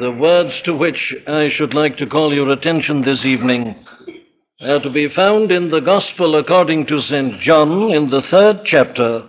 [0.00, 3.84] The words to which I should like to call your attention this evening
[4.62, 7.42] are to be found in the Gospel according to St.
[7.42, 9.28] John in the third chapter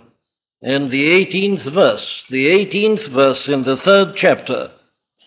[0.62, 2.06] and the 18th verse.
[2.30, 4.70] The 18th verse in the third chapter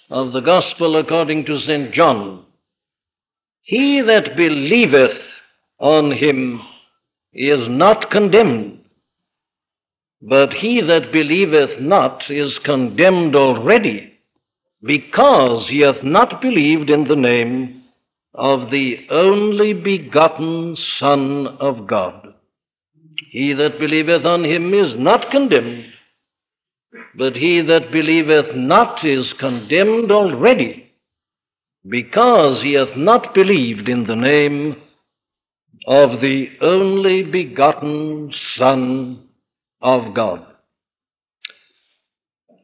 [0.09, 1.93] of the Gospel according to St.
[1.93, 2.45] John.
[3.61, 5.21] He that believeth
[5.79, 6.59] on him
[7.33, 8.79] is not condemned,
[10.23, 14.14] but he that believeth not is condemned already
[14.81, 17.83] because he hath not believed in the name
[18.33, 22.33] of the only begotten Son of God.
[23.31, 25.85] He that believeth on him is not condemned,
[27.17, 30.91] but he that believeth not is condemned already,
[31.87, 34.75] because he hath not believed in the name
[35.87, 39.27] of the only begotten Son
[39.81, 40.45] of God.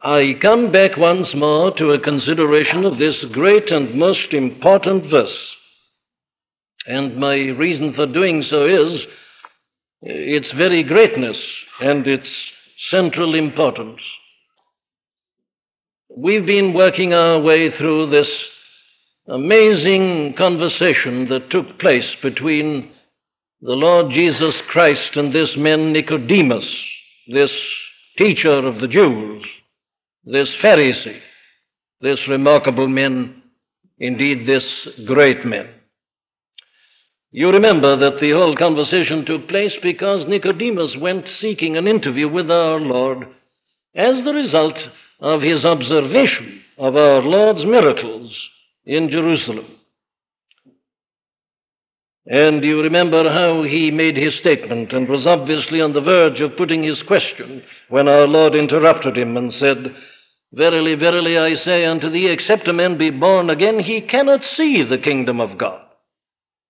[0.04, 5.38] I come back once more to a consideration of this great and most important verse.
[6.88, 9.02] And my reason for doing so is
[10.02, 11.38] its very greatness
[11.80, 12.26] and its
[12.90, 14.00] central importance.
[16.18, 18.28] We've been working our way through this
[19.28, 22.90] amazing conversation that took place between
[23.62, 26.66] the Lord Jesus Christ and this man Nicodemus,
[27.28, 27.52] this
[28.18, 29.46] teacher of the Jews
[30.24, 31.20] this Pharisee,
[32.02, 33.42] this remarkable man,
[34.00, 34.64] indeed this
[35.06, 35.68] great man.
[37.32, 42.52] You remember that the whole conversation took place because Nicodemus went seeking an interview with
[42.52, 43.20] our Lord
[43.96, 44.76] as the result
[45.22, 48.36] of his observation of our Lord's miracles
[48.86, 49.78] in Jerusalem.
[52.26, 56.58] And you remember how he made his statement and was obviously on the verge of
[56.58, 59.96] putting his question when our Lord interrupted him and said,
[60.54, 64.84] Verily, verily, I say unto thee, except a man be born again, he cannot see
[64.84, 65.82] the kingdom of God.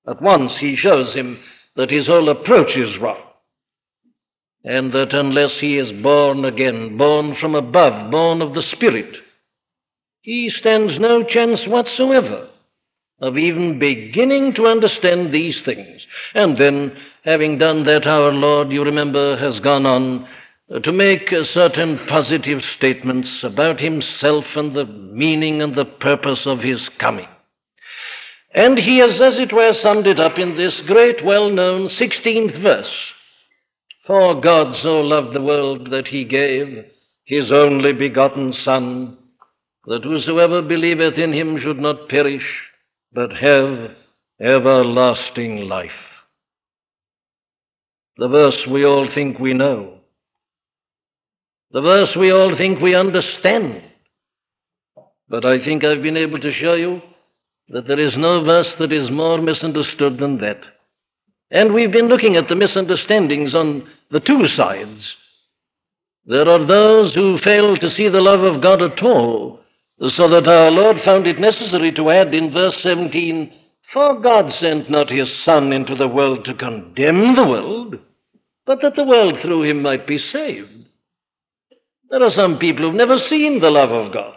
[0.08, 1.40] At once he shows him
[1.76, 3.22] that his whole approach is wrong,
[4.64, 9.16] and that unless he is born again, born from above, born of the Spirit,
[10.22, 12.50] he stands no chance whatsoever
[13.20, 16.02] of even beginning to understand these things.
[16.36, 16.92] And then,
[17.24, 20.28] having done that, our Lord, you remember, has gone on
[20.80, 26.80] to make certain positive statements about himself and the meaning and the purpose of his
[26.98, 27.28] coming.
[28.54, 32.62] And he has, as it were, summed it up in this great, well known 16th
[32.62, 32.94] verse
[34.08, 36.86] For God so loved the world that he gave
[37.26, 39.18] his only begotten Son,
[39.86, 42.44] that whosoever believeth in him should not perish,
[43.14, 43.92] but have
[44.42, 45.90] everlasting life.
[48.18, 50.01] The verse we all think we know.
[51.74, 53.82] The verse we all think we understand.
[55.30, 57.02] But I think I've been able to show you
[57.70, 60.60] that there is no verse that is more misunderstood than that.
[61.50, 65.02] And we've been looking at the misunderstandings on the two sides.
[66.26, 69.62] There are those who fail to see the love of God at all,
[70.18, 73.52] so that our Lord found it necessary to add in verse 17,
[73.94, 77.96] For God sent not his Son into the world to condemn the world,
[78.66, 80.81] but that the world through him might be saved.
[82.12, 84.36] There are some people who've never seen the love of God.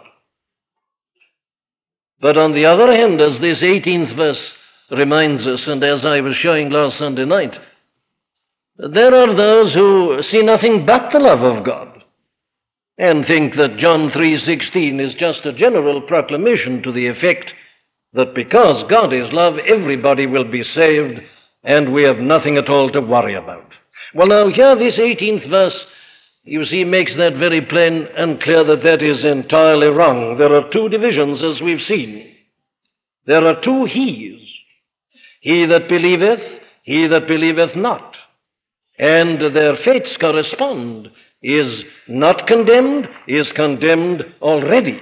[2.21, 4.39] But on the other hand, as this 18th verse
[4.91, 7.51] reminds us, and as I was showing last Sunday night,
[8.77, 12.03] there are those who see nothing but the love of God
[12.97, 17.51] and think that John 3:16 is just a general proclamation to the effect
[18.13, 21.19] that because God is love, everybody will be saved
[21.65, 23.69] and we have nothing at all to worry about.
[24.13, 25.75] Well, now here this 18th verse
[26.45, 30.37] you see, makes that very plain and clear that that is entirely wrong.
[30.37, 32.35] There are two divisions, as we've seen.
[33.25, 34.41] There are two he's.
[35.41, 36.39] He that believeth,
[36.83, 38.15] he that believeth not.
[38.99, 41.09] And their fates correspond.
[41.43, 44.99] Is not condemned, is condemned already,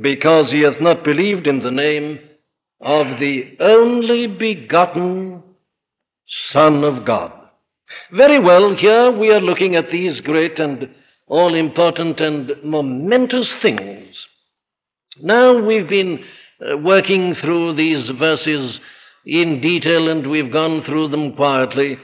[0.00, 2.20] because he hath not believed in the name
[2.80, 5.42] of the only begotten
[6.52, 7.32] Son of God.
[8.12, 10.88] Very well, here we are looking at these great and
[11.26, 14.14] all important and momentous things.
[15.20, 16.18] Now we've been
[16.60, 18.78] uh, working through these verses
[19.24, 21.96] in detail and we've gone through them quietly.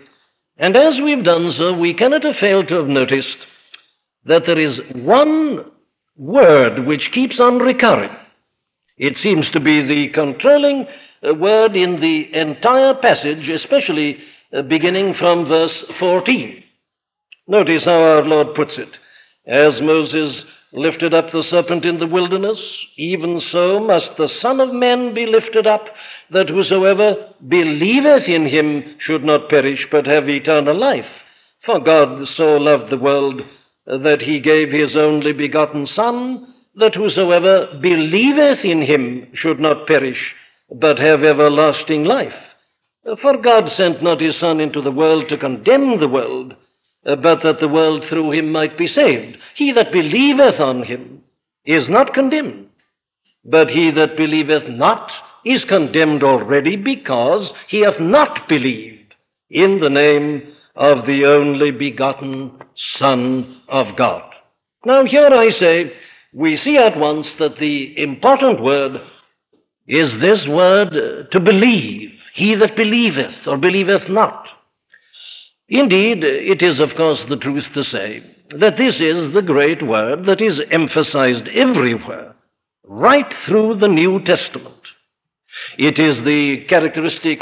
[0.56, 3.38] And as we've done so, we cannot have failed to have noticed
[4.24, 5.64] that there is one
[6.16, 8.10] word which keeps on recurring.
[8.96, 10.86] It seems to be the controlling
[11.22, 14.18] uh, word in the entire passage, especially
[14.50, 16.64] Uh, beginning from verse 14.
[17.48, 18.88] Notice how our Lord puts it.
[19.46, 20.42] As Moses
[20.72, 22.56] lifted up the serpent in the wilderness,
[22.96, 25.84] even so must the Son of Man be lifted up,
[26.30, 31.04] that whosoever believeth in him should not perish, but have eternal life.
[31.66, 33.42] For God so loved the world
[33.86, 39.86] uh, that he gave his only begotten Son, that whosoever believeth in him should not
[39.86, 40.32] perish,
[40.74, 42.47] but have everlasting life.
[43.04, 46.54] For God sent not his Son into the world to condemn the world,
[47.04, 49.38] but that the world through him might be saved.
[49.56, 51.22] He that believeth on him
[51.64, 52.68] is not condemned,
[53.44, 55.10] but he that believeth not
[55.44, 59.14] is condemned already because he hath not believed
[59.50, 62.52] in the name of the only begotten
[62.98, 64.22] Son of God.
[64.84, 65.92] Now, here I say,
[66.32, 68.92] we see at once that the important word
[69.86, 72.07] is this word uh, to believe.
[72.38, 74.46] He that believeth or believeth not.
[75.68, 78.22] Indeed, it is, of course, the truth to say
[78.60, 82.36] that this is the great word that is emphasized everywhere,
[82.84, 84.76] right through the New Testament.
[85.78, 87.40] It is the characteristic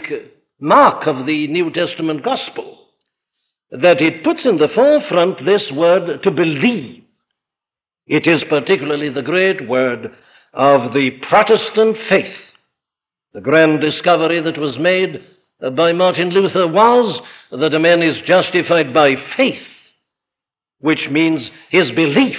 [0.59, 2.79] mark of the New Testament gospel
[3.71, 7.05] that it puts in the forefront this word to believe.
[8.07, 10.07] It is particularly the great word
[10.55, 12.46] of the Protestant faith.
[13.37, 15.23] The grand discovery that was made
[15.77, 19.61] by Martin Luther was that a man is justified by faith,
[20.81, 22.35] which means his belief.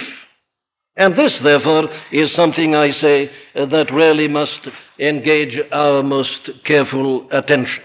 [0.96, 4.58] And this, therefore, is something I say that really must
[4.98, 7.84] engage our most careful attention.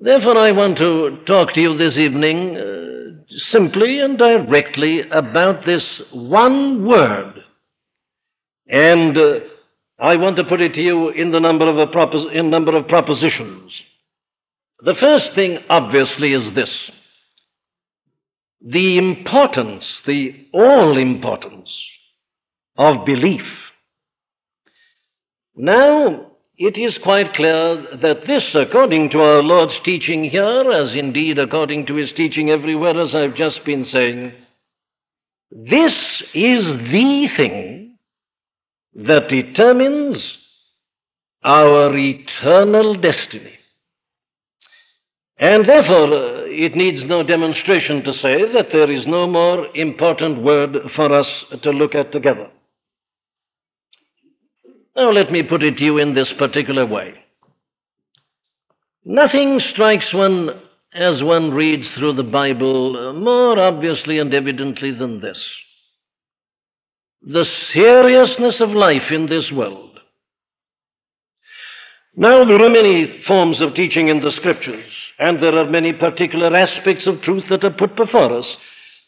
[0.00, 5.84] Therefore, I want to talk to you this evening uh, simply and directly about this
[6.10, 7.44] one word.
[8.68, 9.38] And uh,
[9.98, 12.88] I want to put it to you in the number of, propos- in number of
[12.88, 13.72] propositions.
[14.80, 16.68] The first thing, obviously, is this
[18.60, 21.68] the importance, the all importance
[22.76, 23.42] of belief.
[25.54, 31.38] Now, it is quite clear that this, according to our Lord's teaching here, as indeed
[31.38, 34.32] according to his teaching everywhere, as I've just been saying,
[35.50, 35.92] this
[36.34, 37.65] is the thing
[38.96, 40.16] that determines
[41.44, 43.52] our eternal destiny.
[45.38, 50.42] And therefore, uh, it needs no demonstration to say that there is no more important
[50.42, 51.26] word for us
[51.62, 52.48] to look at together.
[54.96, 57.14] Now, let me put it to you in this particular way.
[59.04, 60.48] Nothing strikes one
[60.94, 65.36] as one reads through the Bible more obviously and evidently than this
[67.26, 67.44] the
[67.74, 69.98] seriousness of life in this world.
[72.14, 74.88] Now, there are many forms of teaching in the Scriptures,
[75.18, 78.46] and there are many particular aspects of truth that are put before us.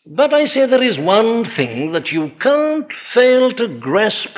[0.04, 4.36] But I say there is one thing that you can't fail to grasp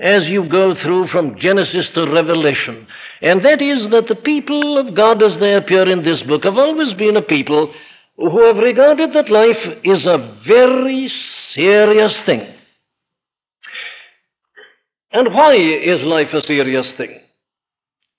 [0.00, 2.86] as you go through from Genesis to Revelation,
[3.20, 6.56] and that is that the people of God as they appear in this book have
[6.56, 7.74] always been a people
[8.16, 11.12] who have regarded that life is a very
[11.54, 12.54] serious thing.
[15.12, 17.20] And why is life a serious thing?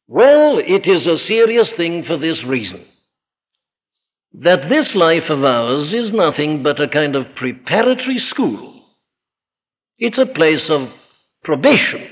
[0.07, 2.85] Well, it is a serious thing for this reason
[4.41, 8.83] that this life of ours is nothing but a kind of preparatory school.
[9.99, 10.89] It's a place of
[11.43, 12.09] probation.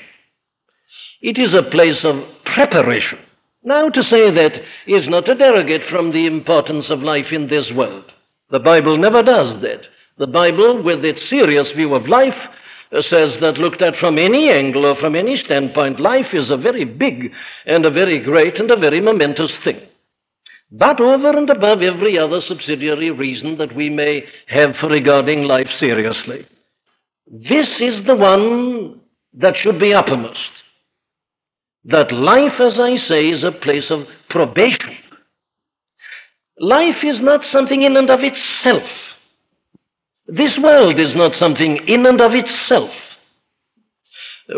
[1.22, 2.16] It is a place of
[2.56, 3.20] preparation.
[3.64, 4.54] Now, to say that
[4.88, 8.06] is not to derogate from the importance of life in this world.
[8.50, 9.82] The Bible never does that.
[10.18, 12.38] The Bible, with its serious view of life,
[13.10, 16.84] says that looked at from any angle or from any standpoint, life is a very
[16.84, 17.32] big
[17.66, 19.80] and a very great and a very momentous thing.
[20.72, 25.68] But over and above every other subsidiary reason that we may have for regarding life
[25.80, 26.46] seriously,
[27.28, 29.00] this is the one
[29.34, 30.38] that should be uppermost.
[31.86, 34.98] That life, as I say, is a place of probation.
[36.60, 38.84] Life is not something in and of itself.
[40.28, 42.92] This world is not something in and of itself.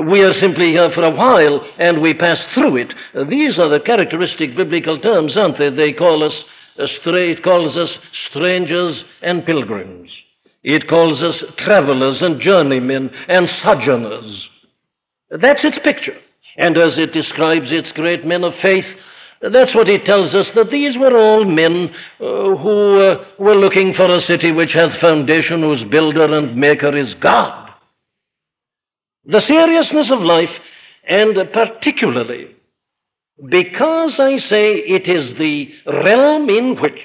[0.08, 2.94] We are simply here for a while and we pass through it.
[3.30, 5.70] These are the characteristic biblical terms, aren't they?
[5.70, 6.34] They call us,
[6.80, 7.90] uh, it calls us
[8.30, 10.10] strangers and pilgrims.
[10.64, 14.50] It calls us travelers and journeymen and sojourners.
[15.30, 16.18] That's its picture.
[16.58, 18.86] And as it describes its great men of faith,
[19.52, 22.24] that's what he tells us that these were all men uh,
[22.56, 27.14] who uh, were looking for a city which hath foundation, whose builder and maker is
[27.20, 27.70] God.
[29.26, 30.50] The seriousness of life,
[31.08, 32.56] and particularly
[33.50, 37.02] because I say it is the realm in which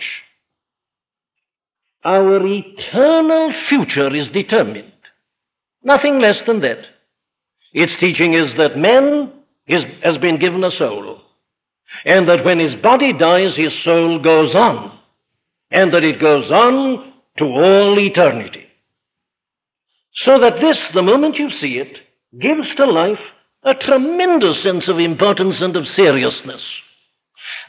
[2.04, 4.92] our eternal future is determined.
[5.82, 6.78] Nothing less than that.
[7.72, 9.32] Its teaching is that man
[9.66, 11.20] is, has been given a soul,
[12.04, 14.98] and that when his body dies, his soul goes on,
[15.70, 18.64] and that it goes on to all eternity.
[20.26, 21.96] So that this, the moment you see it,
[22.38, 23.20] gives to life
[23.62, 26.60] a tremendous sense of importance and of seriousness.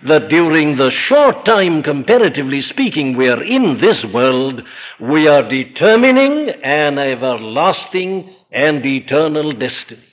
[0.08, 4.62] That during the short time, comparatively speaking, we are in this world,
[5.00, 10.09] we are determining an everlasting and eternal destiny.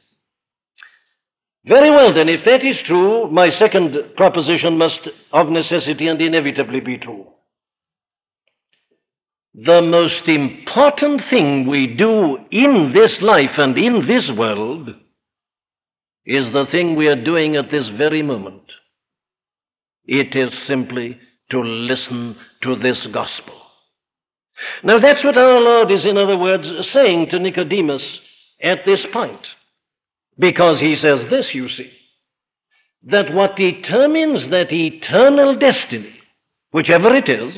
[1.66, 5.00] Very well, then, if that is true, my second proposition must
[5.32, 7.26] of necessity and inevitably be true.
[9.54, 14.90] The most important thing we do in this life and in this world
[16.24, 18.62] is the thing we are doing at this very moment.
[20.04, 21.18] It is simply
[21.50, 23.54] to listen to this gospel.
[24.84, 28.02] Now, that's what our Lord is, in other words, saying to Nicodemus
[28.62, 29.40] at this point.
[30.38, 31.90] Because he says this, you see,
[33.04, 36.14] that what determines that eternal destiny,
[36.72, 37.54] whichever it is,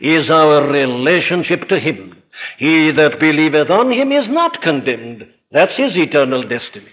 [0.00, 2.22] is our relationship to him.
[2.58, 5.24] He that believeth on him is not condemned.
[5.50, 6.88] That's his eternal destiny.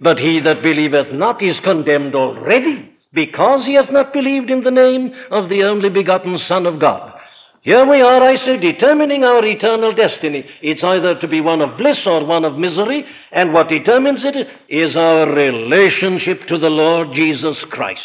[0.00, 4.70] But he that believeth not is condemned already, because he has not believed in the
[4.70, 7.12] name of the only begotten Son of God.
[7.62, 10.44] Here we are, I say, determining our eternal destiny.
[10.62, 14.46] It's either to be one of bliss or one of misery, and what determines it
[14.68, 18.00] is our relationship to the Lord Jesus Christ.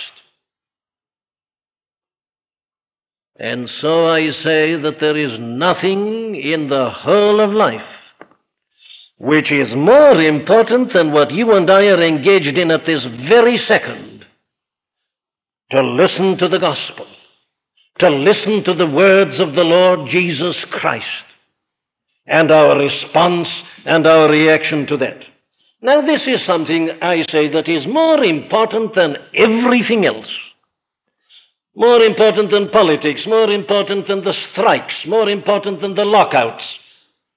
[3.37, 7.81] And so I say that there is nothing in the whole of life
[9.17, 13.59] which is more important than what you and I are engaged in at this very
[13.67, 14.25] second
[15.71, 17.07] to listen to the gospel,
[17.99, 21.05] to listen to the words of the Lord Jesus Christ,
[22.27, 23.47] and our response
[23.85, 25.19] and our reaction to that.
[25.81, 30.25] Now, this is something I say that is more important than everything else.
[31.75, 36.63] More important than politics, more important than the strikes, more important than the lockouts,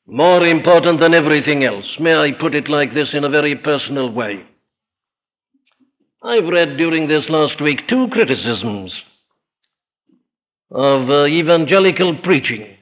[0.07, 1.85] more important than everything else.
[2.01, 4.45] May I put it like this in a very personal way?
[6.23, 8.93] I've read during this last week two criticisms
[10.71, 12.77] of uh, evangelical preaching,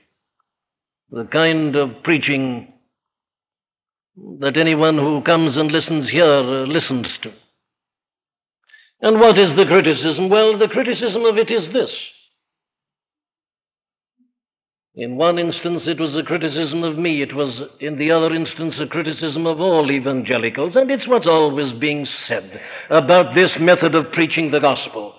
[1.10, 2.72] the kind of preaching
[4.40, 7.32] that anyone who comes and listens here uh, listens to.
[9.00, 10.30] And what is the criticism?
[10.30, 11.90] Well, the criticism of it is this.
[14.94, 17.20] In one instance, it was a criticism of me.
[17.20, 20.72] It was, in the other instance, a criticism of all evangelicals.
[20.74, 22.50] And it's what's always being said
[22.88, 25.12] about this method of preaching the gospel.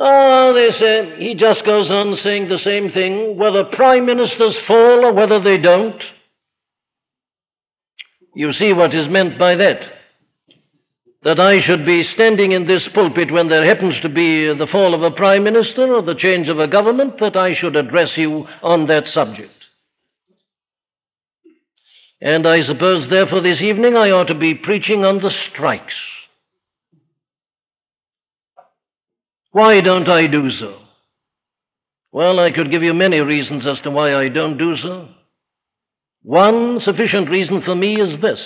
[0.00, 5.04] Oh, they say, he just goes on saying the same thing, whether prime ministers fall
[5.04, 6.00] or whether they don't.
[8.34, 9.80] You see what is meant by that
[11.24, 14.94] that I should be standing in this pulpit when there happens to be the fall
[14.94, 18.46] of a prime minister or the change of a government, that I should address you
[18.62, 19.52] on that subject.
[22.20, 25.94] And I suppose, therefore, this evening I ought to be preaching on the strikes.
[29.58, 30.78] Why don't I do so?
[32.12, 35.08] Well, I could give you many reasons as to why I don't do so.
[36.22, 38.38] One sufficient reason for me is this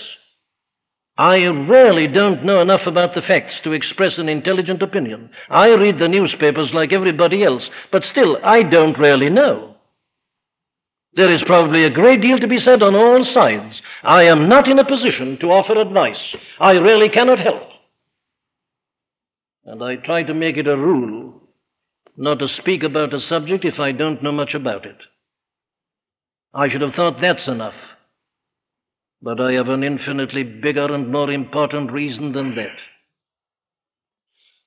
[1.18, 5.28] I really don't know enough about the facts to express an intelligent opinion.
[5.50, 9.76] I read the newspapers like everybody else, but still, I don't really know.
[11.12, 13.74] There is probably a great deal to be said on all sides.
[14.02, 16.24] I am not in a position to offer advice.
[16.58, 17.71] I really cannot help.
[19.64, 21.40] And I try to make it a rule
[22.16, 24.96] not to speak about a subject if I don't know much about it.
[26.54, 27.74] I should have thought that's enough.
[29.22, 32.76] But I have an infinitely bigger and more important reason than that.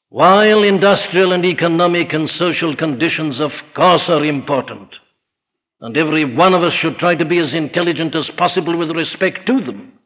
[0.10, 4.90] While industrial and economic and social conditions, of course, are important,
[5.82, 9.46] and every one of us should try to be as intelligent as possible with respect
[9.48, 10.00] to them,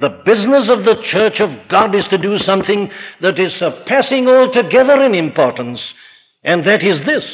[0.00, 2.90] the business of the Church of God is to do something
[3.22, 5.80] that is surpassing altogether in importance,
[6.42, 7.24] and that is this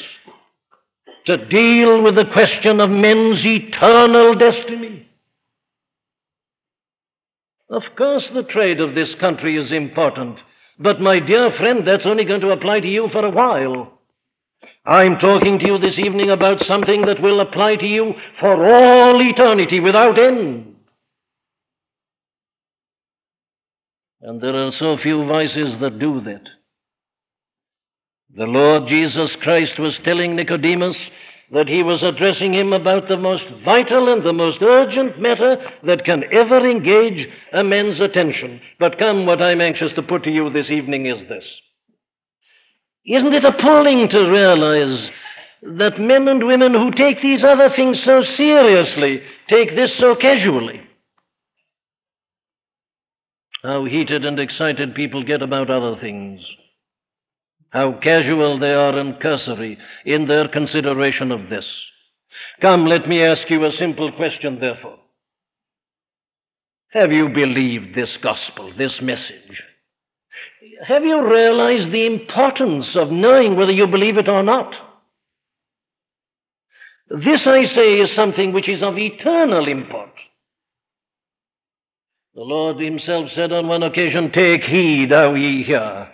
[1.27, 5.09] to deal with the question of men's eternal destiny.
[7.69, 10.39] Of course, the trade of this country is important,
[10.79, 14.01] but my dear friend, that's only going to apply to you for a while.
[14.85, 19.23] I'm talking to you this evening about something that will apply to you for all
[19.23, 20.75] eternity without end.
[24.23, 26.43] And there are so few voices that do that.
[28.37, 30.97] The Lord Jesus Christ was telling Nicodemus
[31.53, 36.05] that he was addressing him about the most vital and the most urgent matter that
[36.05, 38.61] can ever engage a man's attention.
[38.79, 41.45] But come, what I'm anxious to put to you this evening is this.
[43.05, 45.11] Isn't it appalling to realize
[45.63, 50.81] that men and women who take these other things so seriously take this so casually?
[53.63, 56.41] How heated and excited people get about other things.
[57.71, 61.65] How casual they are and cursory in their consideration of this.
[62.61, 64.99] Come, let me ask you a simple question, therefore.
[66.91, 69.63] Have you believed this gospel, this message?
[70.87, 74.73] Have you realized the importance of knowing whether you believe it or not?
[77.09, 80.11] This, I say, is something which is of eternal import.
[82.41, 86.09] The Lord Himself said on one occasion, Take heed how ye hear.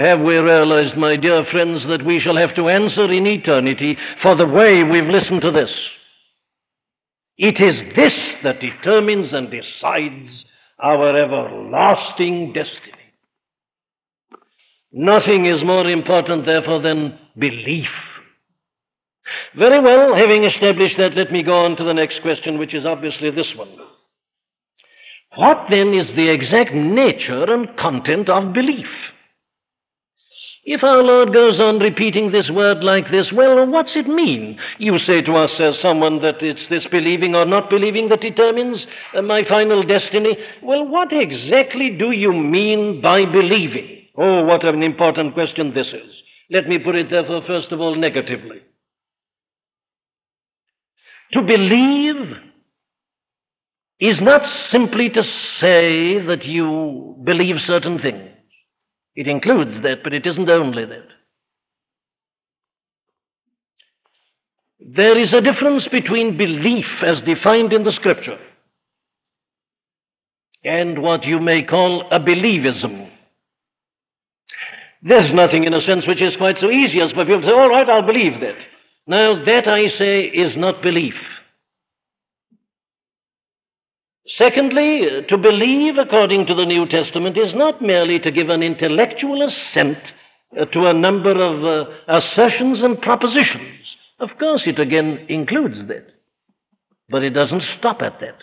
[0.00, 4.34] Have we realized, my dear friends, that we shall have to answer in eternity for
[4.34, 5.70] the way we've listened to this?
[7.38, 8.12] It is this
[8.42, 10.44] that determines and decides
[10.82, 13.14] our everlasting destiny.
[14.90, 17.86] Nothing is more important, therefore, than belief.
[19.56, 22.84] Very well, having established that, let me go on to the next question, which is
[22.84, 23.68] obviously this one.
[25.36, 28.86] What then is the exact nature and content of belief?
[30.64, 34.60] If our Lord goes on repeating this word like this, well, what's it mean?
[34.78, 38.78] You say to us as someone that it's this believing or not believing that determines
[39.16, 40.36] uh, my final destiny.
[40.62, 44.06] Well, what exactly do you mean by believing?
[44.16, 46.12] Oh, what an important question this is.
[46.50, 48.58] Let me put it therefore, first of all, negatively.
[51.32, 52.51] To believe
[54.02, 54.42] is not
[54.72, 55.22] simply to
[55.60, 58.30] say that you believe certain things.
[59.14, 61.06] It includes that, but it isn't only that.
[64.80, 68.38] There is a difference between belief as defined in the scripture
[70.64, 73.08] and what you may call a believism.
[75.04, 77.54] There's nothing, in a sense, which is quite so easy as for people to say,
[77.54, 78.56] all right, I'll believe that.
[79.06, 81.14] Now, that I say is not belief.
[84.40, 89.42] Secondly, to believe according to the New Testament is not merely to give an intellectual
[89.42, 89.98] assent
[90.58, 93.78] uh, to a number of uh, assertions and propositions.
[94.20, 96.06] Of course, it again includes that.
[97.08, 98.38] But it doesn't stop at that.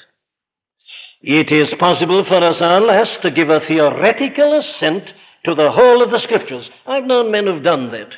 [1.21, 5.03] It is possible for us all as to give a theoretical assent
[5.45, 6.69] to the whole of the Scriptures.
[6.85, 8.09] I've known men who've done that.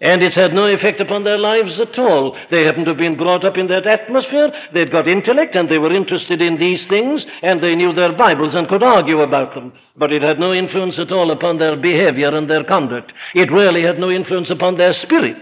[0.00, 2.36] And it's had no effect upon their lives at all.
[2.50, 4.50] They happen to have been brought up in that atmosphere.
[4.74, 8.54] They've got intellect and they were interested in these things and they knew their Bibles
[8.54, 9.72] and could argue about them.
[9.96, 13.12] But it had no influence at all upon their behavior and their conduct.
[13.36, 15.38] It really had no influence upon their spirit.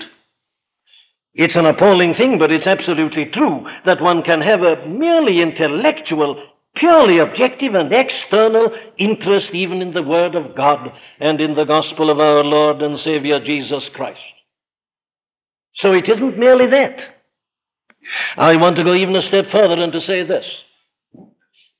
[1.34, 6.36] It's an appalling thing, but it's absolutely true that one can have a merely intellectual,
[6.76, 12.10] purely objective and external interest even in the Word of God and in the gospel
[12.10, 14.20] of our Lord and Savior Jesus Christ.
[15.82, 16.96] So it isn't merely that.
[18.36, 20.44] I want to go even a step further and to say this.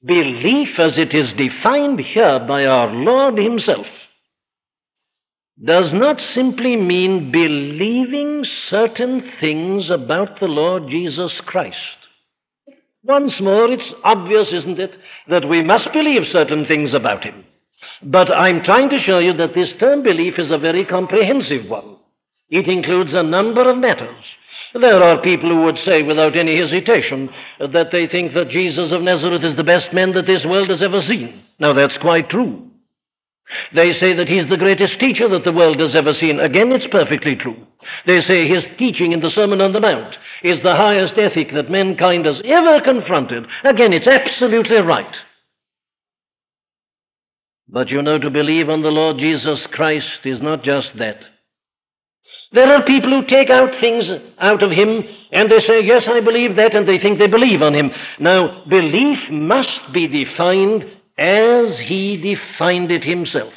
[0.05, 3.87] Belief, as it is defined here by our Lord Himself,
[5.65, 11.77] does not simply mean believing certain things about the Lord Jesus Christ.
[13.05, 14.93] Once more, it's obvious, isn't it,
[15.29, 17.45] that we must believe certain things about Him.
[18.03, 21.92] But I'm trying to show you that this term belief is a very comprehensive one.
[22.53, 24.23] It includes a number of matters.
[24.75, 29.01] There are people who would say without any hesitation that they think that Jesus of
[29.01, 31.43] Nazareth is the best man that this world has ever seen.
[31.59, 32.69] Now, that's quite true.
[33.75, 36.41] They say that he's the greatest teacher that the world has ever seen.
[36.41, 37.57] Again, it's perfectly true.
[38.07, 41.71] They say his teaching in the Sermon on the Mount is the highest ethic that
[41.71, 43.45] mankind has ever confronted.
[43.65, 45.15] Again, it's absolutely right.
[47.67, 51.32] But you know, to believe on the Lord Jesus Christ is not just that.
[52.53, 54.05] There are people who take out things
[54.39, 57.63] out of him and they say, Yes, I believe that, and they think they believe
[57.63, 57.91] on him.
[58.21, 60.85] Now, belief must be defined
[61.19, 63.53] as he defined it himself.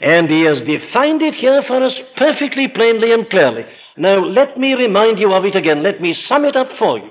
[0.00, 3.64] And he has defined it here for us perfectly plainly and clearly.
[3.96, 5.82] Now, let me remind you of it again.
[5.82, 7.10] Let me sum it up for you.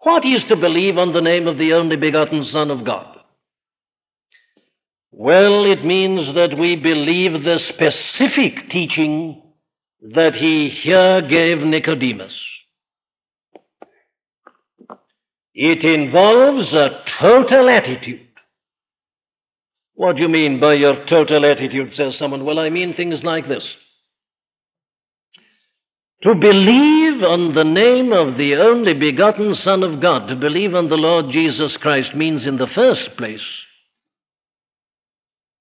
[0.00, 3.18] What is to believe on the name of the only begotten Son of God?
[5.10, 9.42] Well, it means that we believe the specific teaching
[10.00, 12.32] that he here gave Nicodemus.
[15.54, 18.26] It involves a total attitude.
[19.94, 22.44] What do you mean by your total attitude, says someone?
[22.44, 23.64] Well, I mean things like this.
[26.22, 30.88] To believe on the name of the only begotten Son of God, to believe on
[30.88, 33.40] the Lord Jesus Christ, means in the first place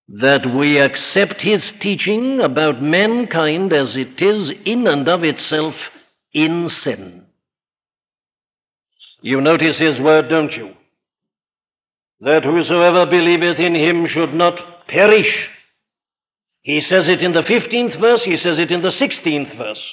[0.10, 5.74] that we accept his teaching about mankind as it is in and of itself
[6.34, 7.24] in sin.
[9.22, 10.72] You notice his word, don't you?
[12.22, 15.50] That whosoever believeth in him should not perish.
[16.62, 19.84] He says it in the 15th verse, he says it in the 16th verse.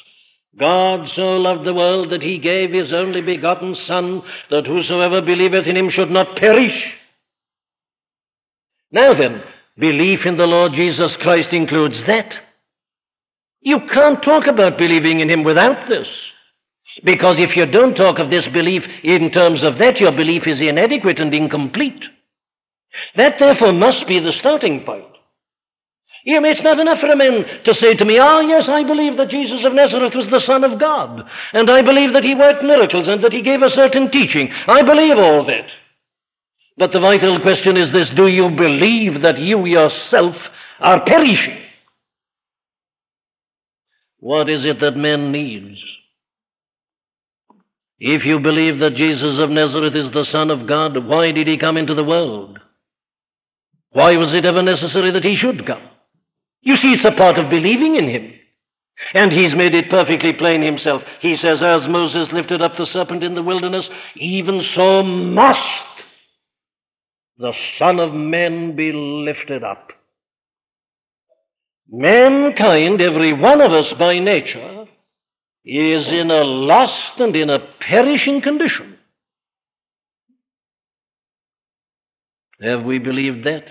[0.59, 5.67] God so loved the world that he gave his only begotten Son, that whosoever believeth
[5.67, 6.95] in him should not perish.
[8.93, 9.43] Now then,
[9.79, 12.31] belief in the Lord Jesus Christ includes that.
[13.61, 16.07] You can't talk about believing in him without this.
[17.03, 20.61] Because if you don't talk of this belief in terms of that, your belief is
[20.61, 22.03] inadequate and incomplete.
[23.17, 25.07] That, therefore, must be the starting point.
[26.25, 28.83] You know, it's not enough for a man to say to me, Ah, yes, I
[28.83, 31.21] believe that Jesus of Nazareth was the Son of God,
[31.53, 34.49] and I believe that he worked miracles and that he gave a certain teaching.
[34.67, 35.69] I believe all that.
[36.77, 40.35] But the vital question is this do you believe that you yourself
[40.81, 41.61] are perishing?
[44.19, 45.79] What is it that man needs?
[47.99, 51.59] If you believe that Jesus of Nazareth is the Son of God, why did he
[51.59, 52.59] come into the world?
[53.93, 55.89] Why was it ever necessary that he should come?
[56.63, 58.33] You see, it's a part of believing in him.
[59.13, 61.03] And he's made it perfectly plain himself.
[61.21, 63.85] He says, As Moses lifted up the serpent in the wilderness,
[64.17, 65.94] even so must
[67.39, 69.89] the Son of Man be lifted up.
[71.89, 74.87] Mankind, every one of us by nature,
[75.65, 78.99] is in a lost and in a perishing condition.
[82.61, 83.65] Have we believed that?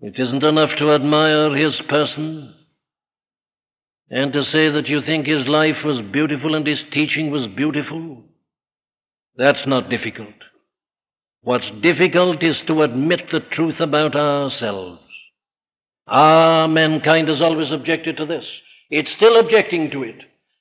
[0.00, 2.54] It isn't enough to admire his person
[4.10, 8.24] and to say that you think his life was beautiful and his teaching was beautiful.
[9.36, 10.34] That's not difficult.
[11.46, 14.98] What's difficult is to admit the truth about ourselves.
[16.08, 18.42] Ah, mankind has always objected to this.
[18.90, 20.16] It's still objecting to it.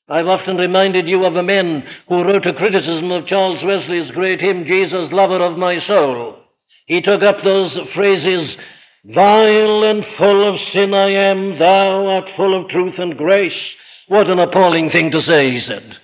[0.07, 4.39] I've often reminded you of a man who wrote a criticism of Charles Wesley's great
[4.39, 6.37] hymn, Jesus, Lover of My Soul.
[6.85, 8.55] He took up those phrases,
[9.05, 13.59] Vile and full of sin I am, thou art full of truth and grace.
[14.07, 15.97] What an appalling thing to say, he said.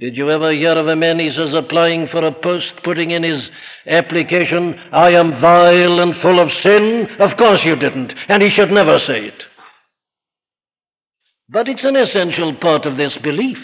[0.00, 3.22] Did you ever hear of a man, he says, applying for a post, putting in
[3.22, 3.42] his
[3.86, 7.06] application, I am vile and full of sin?
[7.20, 9.42] Of course you didn't, and he should never say it.
[11.50, 13.58] But it's an essential part of this belief.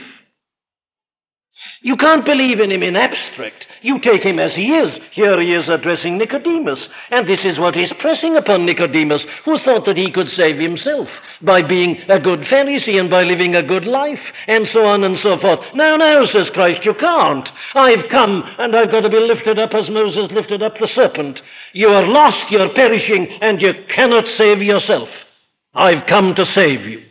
[1.87, 3.65] You can't believe in him in abstract.
[3.81, 4.91] You take him as he is.
[5.13, 6.81] Here he is addressing Nicodemus.
[7.13, 11.07] And this is what he's pressing upon Nicodemus, who thought that he could save himself
[11.43, 14.19] by being a good Pharisee and by living a good life,
[14.49, 15.61] and so on and so forth.
[15.77, 17.49] No, no, says Christ, you can't.
[17.77, 21.39] I've come, and I've got to be lifted up as Moses lifted up the serpent.
[21.73, 25.09] You are lost, you're perishing, and you cannot save yourself.
[25.73, 27.03] I've come to save you.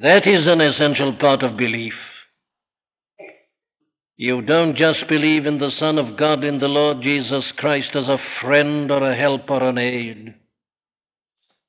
[0.00, 1.94] That is an essential part of belief.
[4.16, 8.06] You don't just believe in the Son of God, in the Lord Jesus Christ, as
[8.06, 10.34] a friend or a help or an aid.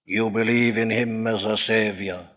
[0.06, 2.28] You believe in Him as a Savior.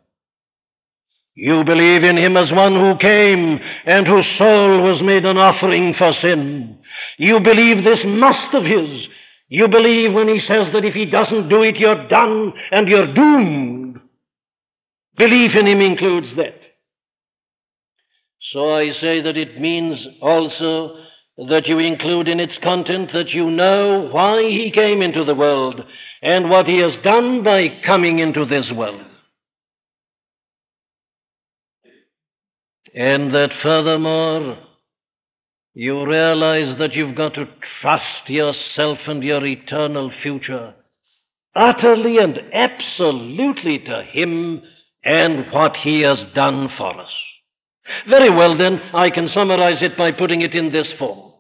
[1.35, 5.95] You believe in Him as one who came and whose soul was made an offering
[5.99, 6.79] for sin.
[7.19, 9.07] You believe this must of His.
[9.49, 13.13] You believe when He says that if He doesn't do it, you're done and you're
[13.13, 13.82] doomed.
[15.17, 16.59] Belief in Him includes that.
[18.53, 20.97] So I say that it means also
[21.49, 25.81] that you include in its content that you know why He came into the world
[26.23, 29.03] and what He has done by coming into this world.
[32.95, 34.59] And that furthermore,
[35.75, 37.47] you realize that you've got to
[37.81, 40.75] trust yourself and your eternal future
[41.55, 44.63] utterly and absolutely to Him
[45.05, 47.11] and what He has done for us.
[48.09, 51.33] Very well, then, I can summarize it by putting it in this form.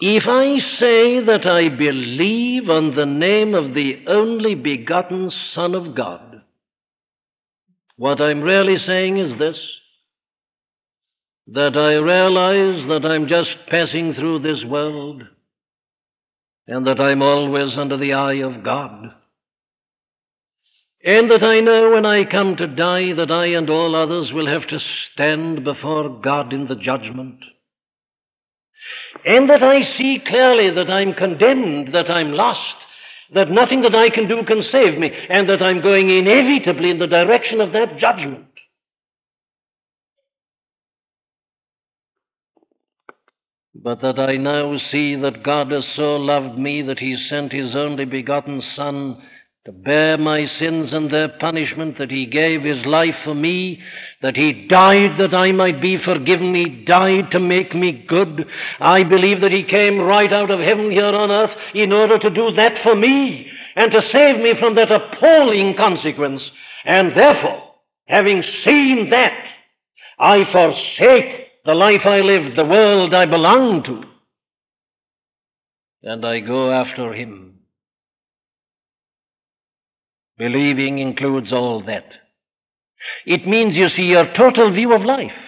[0.00, 5.94] If I say that I believe on the name of the only begotten Son of
[5.94, 6.42] God,
[7.96, 9.56] what I'm really saying is this
[11.48, 15.22] that I realize that I'm just passing through this world
[16.66, 19.12] and that I'm always under the eye of God
[21.04, 24.46] and that I know when I come to die that I and all others will
[24.46, 24.78] have to
[25.12, 27.40] stand before God in the judgment.
[29.24, 32.76] and that I see clearly that I'm condemned, that I'm lost,
[33.34, 36.98] that nothing that I can do can save me, and that I'm going inevitably in
[36.98, 38.46] the direction of that judgment.
[43.74, 47.74] But that I now see that God has so loved me that he sent his
[47.74, 49.20] only begotten Son
[49.64, 53.80] to bear my sins and their punishment, that he gave his life for me,
[54.20, 58.44] that he died that I might be forgiven, he died to make me good.
[58.80, 62.30] I believe that he came right out of heaven here on earth in order to
[62.30, 63.46] do that for me
[63.76, 66.42] and to save me from that appalling consequence.
[66.84, 67.62] And therefore,
[68.06, 69.32] having seen that,
[70.18, 74.02] I forsake the life I lived, the world I belong to,
[76.02, 77.61] and I go after him.
[80.42, 82.02] Believing includes all that.
[83.26, 85.38] It means, you see, your total view of life.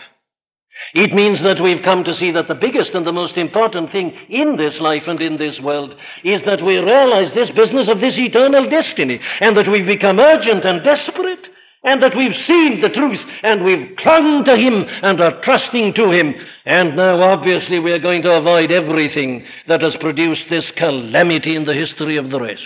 [0.95, 4.13] It means that we've come to see that the biggest and the most important thing
[4.31, 5.91] in this life and in this world
[6.23, 10.63] is that we realize this business of this eternal destiny and that we've become urgent
[10.65, 11.43] and desperate
[11.83, 16.13] and that we've seen the truth and we've clung to Him and are trusting to
[16.13, 16.35] Him.
[16.67, 21.75] And now, obviously, we're going to avoid everything that has produced this calamity in the
[21.75, 22.63] history of the race.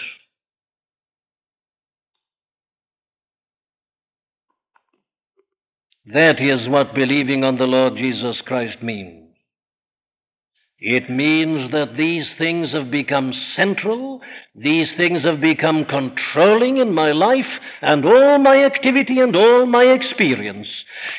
[6.12, 9.29] That is what believing on the Lord Jesus Christ means.
[10.81, 14.23] It means that these things have become central,
[14.55, 17.51] these things have become controlling in my life
[17.83, 20.68] and all my activity and all my experience.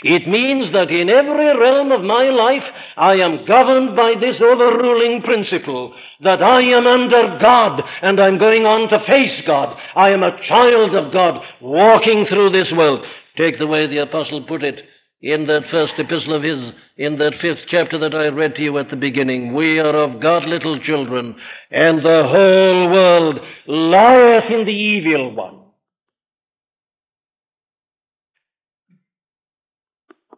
[0.01, 2.63] It means that in every realm of my life
[2.97, 8.65] I am governed by this overruling principle that I am under God and I'm going
[8.65, 9.77] on to face God.
[9.95, 13.05] I am a child of God walking through this world.
[13.39, 14.79] Take the way the apostle put it
[15.21, 18.77] in that first epistle of his, in that fifth chapter that I read to you
[18.77, 19.53] at the beginning.
[19.53, 21.35] We are of God little children,
[21.71, 25.59] and the whole world lieth in the evil one.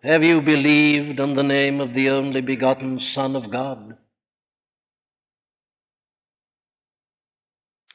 [0.03, 3.97] Have you believed on the name of the only begotten Son of God?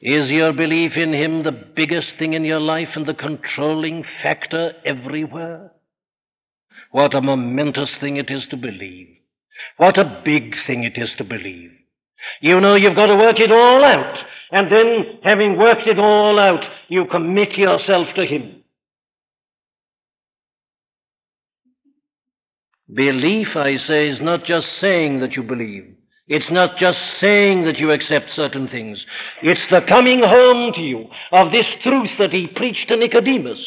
[0.01, 4.73] Is your belief in Him the biggest thing in your life and the controlling factor
[4.85, 5.71] everywhere?
[6.91, 9.07] What a momentous thing it is to believe.
[9.77, 11.71] What a big thing it is to believe.
[12.41, 14.17] You know you've got to work it all out.
[14.51, 18.63] And then, having worked it all out, you commit yourself to Him.
[22.93, 25.96] Belief, I say, is not just saying that you believe.
[26.27, 28.99] It's not just saying that you accept certain things.
[29.41, 33.59] It's the coming home to you of this truth that he preached to Nicodemus.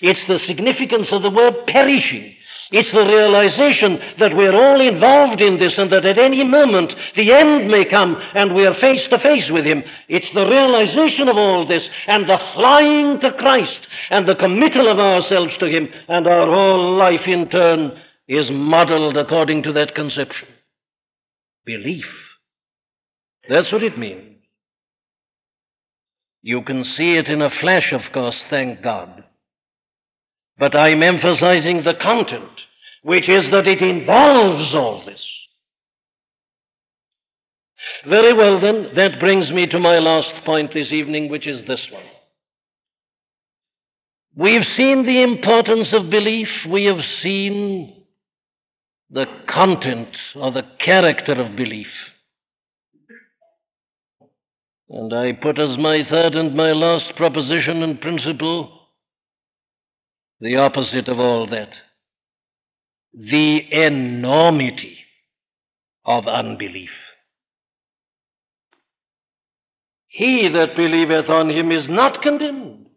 [0.00, 2.34] It's the significance of the word perishing.
[2.70, 7.32] It's the realization that we're all involved in this and that at any moment the
[7.32, 9.82] end may come and we're face to face with Him.
[10.08, 14.98] It's the realization of all this and the flying to Christ and the committal of
[14.98, 17.92] ourselves to Him and our whole life in turn
[18.28, 20.48] is modeled according to that conception.
[21.68, 22.06] Belief.
[23.46, 24.36] That's what it means.
[26.40, 29.22] You can see it in a flash, of course, thank God.
[30.58, 32.56] But I'm emphasizing the content,
[33.02, 35.20] which is that it involves all this.
[38.08, 41.86] Very well, then, that brings me to my last point this evening, which is this
[41.92, 42.02] one.
[44.34, 47.97] We've seen the importance of belief, we have seen
[49.10, 51.86] the content or the character of belief.
[54.90, 58.78] And I put as my third and my last proposition and principle
[60.40, 61.70] the opposite of all that
[63.12, 64.98] the enormity
[66.04, 66.90] of unbelief.
[70.06, 72.87] He that believeth on him is not condemned,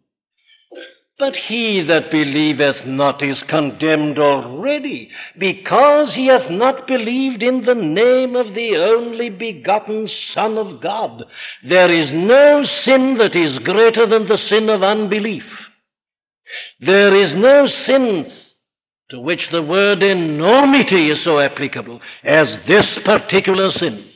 [1.18, 7.74] but he that believeth not is condemned already, because he hath not believed in the
[7.74, 11.22] name of the only begotten Son of God.
[11.68, 15.44] There is no sin that is greater than the sin of unbelief.
[16.80, 18.32] There is no sin
[19.10, 24.08] to which the word enormity is so applicable as this particular sin.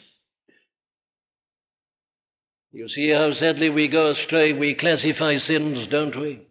[2.72, 4.52] You see how sadly we go astray.
[4.52, 6.45] We classify sins, don't we?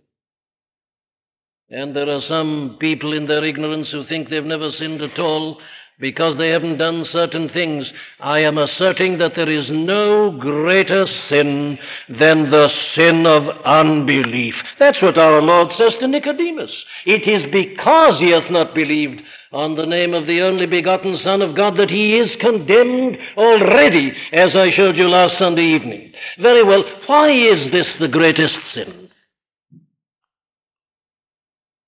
[1.70, 5.58] And there are some people in their ignorance who think they've never sinned at all
[6.00, 7.86] because they haven't done certain things.
[8.20, 11.80] I am asserting that there is no greater sin
[12.20, 14.54] than the sin of unbelief.
[14.78, 16.72] That's what our Lord says to Nicodemus.
[17.06, 21.42] It is because he hath not believed on the name of the only begotten Son
[21.42, 26.12] of God that he is condemned already, as I showed you last Sunday evening.
[26.42, 29.05] Very well, why is this the greatest sin?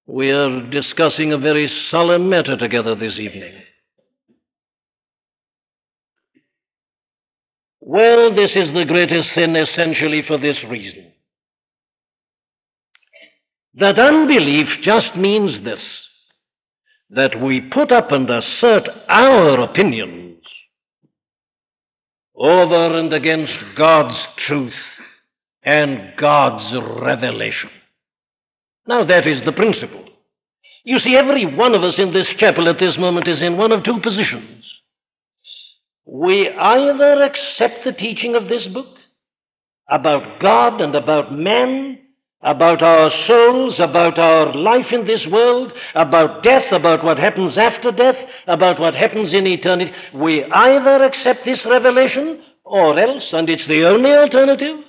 [0.08, 3.62] We are discussing a very solemn matter together this evening.
[7.82, 11.12] Well, this is the greatest sin essentially for this reason.
[13.76, 15.82] That unbelief just means this
[17.10, 20.41] that we put up and assert our opinions
[22.36, 24.17] over and against God's
[24.48, 24.74] truth
[25.63, 27.70] and God's revelation.
[28.88, 30.06] Now, that is the principle.
[30.84, 33.73] You see, every one of us in this chapel at this moment is in one
[33.73, 34.63] of two positions.
[36.06, 38.88] We either accept the teaching of this book
[39.89, 42.00] about God and about man,
[42.41, 47.91] about our souls, about our life in this world, about death, about what happens after
[47.91, 48.15] death,
[48.47, 49.91] about what happens in eternity.
[50.13, 54.86] We either accept this revelation or else, and it's the only alternative,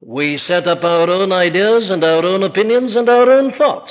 [0.00, 3.90] we set up our own ideas and our own opinions and our own thoughts.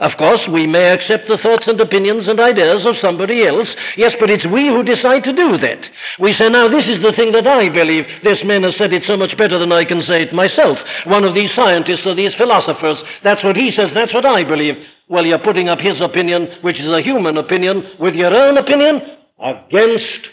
[0.00, 3.66] Of course, we may accept the thoughts and opinions and ideas of somebody else.
[3.96, 5.82] Yes, but it's we who decide to do that.
[6.20, 8.04] We say, now, this is the thing that I believe.
[8.22, 10.78] This man has said it so much better than I can say it myself.
[11.06, 14.74] One of these scientists or these philosophers, that's what he says, that's what I believe.
[15.08, 19.00] Well, you're putting up his opinion, which is a human opinion, with your own opinion
[19.42, 20.30] against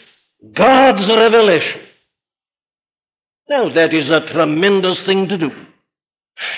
[0.54, 1.85] God's revelation.
[3.48, 5.50] Now, that is a tremendous thing to do.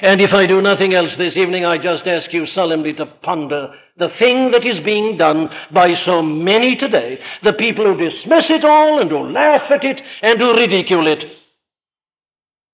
[0.02, 3.68] And if I do nothing else this evening, I just ask you solemnly to ponder
[3.96, 8.64] the thing that is being done by so many today, the people who dismiss it
[8.64, 11.18] all and who laugh at it and who ridicule it.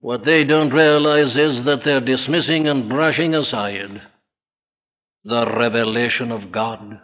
[0.00, 4.00] What they don't realize is that they're dismissing and brushing aside
[5.24, 7.00] the revelation of God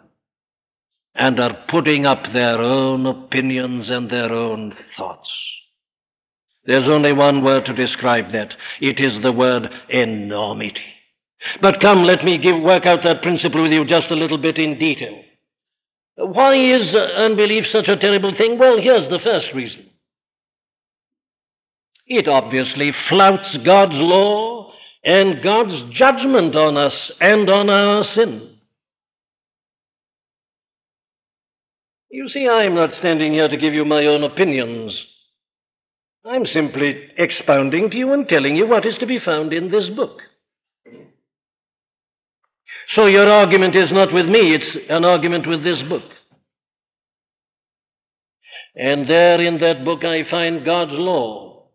[1.15, 5.29] and are putting up their own opinions and their own thoughts.
[6.65, 8.49] There's only one word to describe that.
[8.79, 10.79] It is the word enormity.
[11.61, 14.57] But come, let me give, work out that principle with you just a little bit
[14.57, 15.23] in detail.
[16.17, 18.59] Why is uh, unbelief such a terrible thing?
[18.59, 19.87] Well, here's the first reason.
[22.05, 24.71] It obviously flouts God's law
[25.03, 28.49] and God's judgment on us and on our sin.
[32.11, 34.93] You see, I'm not standing here to give you my own opinions.
[36.25, 39.89] I'm simply expounding to you and telling you what is to be found in this
[39.95, 40.19] book.
[42.95, 46.03] So your argument is not with me, it's an argument with this book.
[48.75, 51.67] And there in that book I find God's law.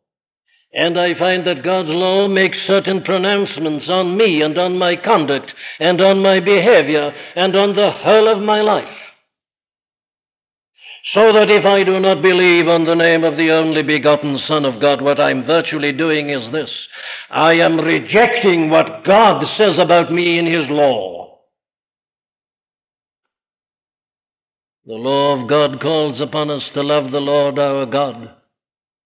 [0.72, 5.50] And I find that God's law makes certain pronouncements on me and on my conduct
[5.80, 9.05] and on my behavior and on the whole of my life.
[11.14, 14.64] So that if I do not believe on the name of the only begotten Son
[14.64, 16.70] of God, what I'm virtually doing is this
[17.30, 21.38] I am rejecting what God says about me in His law.
[24.86, 28.30] The law of God calls upon us to love the Lord our God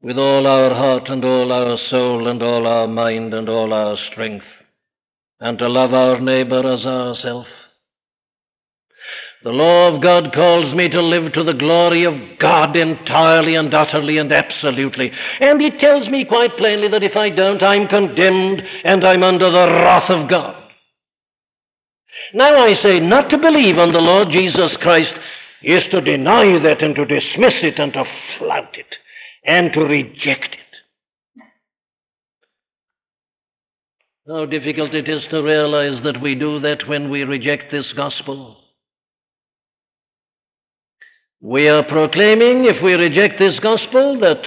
[0.03, 3.97] with all our heart and all our soul and all our mind and all our
[4.11, 4.45] strength,
[5.41, 7.47] and to love our neighbor as ourself.
[9.43, 13.73] The law of God calls me to live to the glory of God entirely and
[13.73, 15.11] utterly and absolutely.
[15.41, 19.47] And it tells me quite plainly that if I don't, I'm condemned and I'm under
[19.47, 20.57] the wrath of God.
[22.35, 25.13] Now I say, not to believe on the Lord Jesus Christ
[25.63, 28.05] is to deny that and to dismiss it and to
[28.39, 28.95] flout it
[29.47, 31.43] and to reject it.
[34.29, 38.60] How difficult it is to realize that we do that when we reject this gospel.
[41.43, 44.43] We are proclaiming, if we reject this gospel, that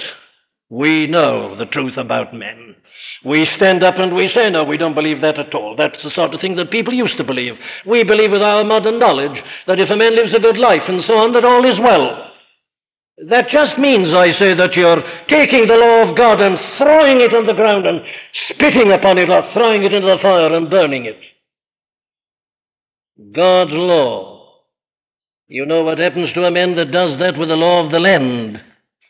[0.70, 2.76] we know the truth about men.
[3.24, 5.74] We stand up and we say, no, we don't believe that at all.
[5.76, 7.54] That's the sort of thing that people used to believe.
[7.86, 11.02] We believe with our modern knowledge that if a man lives a good life and
[11.06, 12.30] so on, that all is well.
[13.28, 17.34] That just means, I say, that you're taking the law of God and throwing it
[17.34, 18.00] on the ground and
[18.50, 21.18] spitting upon it or throwing it into the fire and burning it.
[23.32, 24.33] God's law
[25.46, 28.00] you know what happens to a man that does that with the law of the
[28.00, 28.60] land?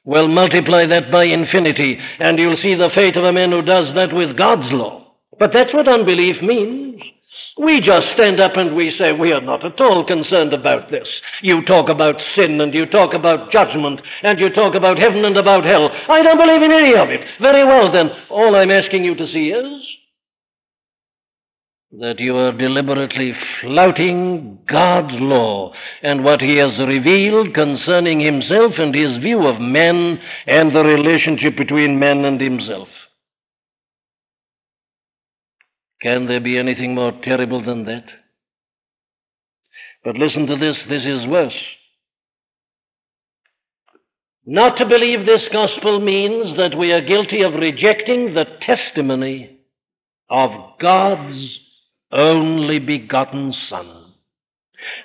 [0.04, 3.94] Well, multiply that by infinity, and you'll see the fate of a man who does
[3.94, 5.14] that with God's law.
[5.38, 7.00] But that's what unbelief means.
[7.56, 11.06] We just stand up and we say, We are not at all concerned about this.
[11.40, 15.36] You talk about sin and you talk about judgment and you talk about heaven and
[15.36, 15.88] about hell.
[16.08, 17.20] I don't believe in any of it.
[17.40, 18.10] Very well, then.
[18.28, 19.82] All I'm asking you to see is
[22.00, 25.72] that you are deliberately flouting God's law
[26.02, 31.56] and what He has revealed concerning Himself and His view of men and the relationship
[31.56, 32.88] between men and Himself.
[36.02, 38.04] Can there be anything more terrible than that?
[40.04, 41.54] But listen to this, this is worse.
[44.44, 49.60] Not to believe this gospel means that we are guilty of rejecting the testimony
[50.28, 51.58] of God's
[52.14, 54.12] only begotten Son.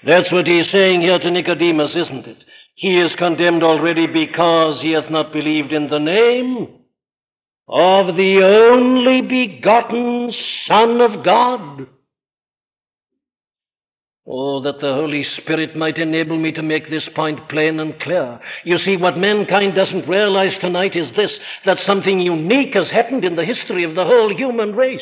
[0.06, 2.38] That's what he's saying here to Nicodemus, isn't it?
[2.76, 6.68] He is condemned already because he hath not believed in the name
[7.68, 10.32] of the only begotten
[10.68, 11.88] Son of God.
[14.32, 18.40] Oh, that the Holy Spirit might enable me to make this point plain and clear.
[18.64, 21.32] You see, what mankind doesn't realize tonight is this
[21.66, 25.02] that something unique has happened in the history of the whole human race.